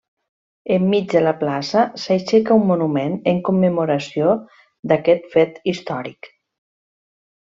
[0.75, 4.31] Enmig de la plaça s'aixeca un monument en commemoració
[4.93, 6.31] d'aquest fet històric.